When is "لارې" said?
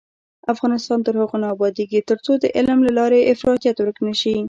2.97-3.27